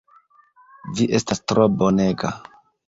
[0.95, 2.37] Vi estas tro bonega!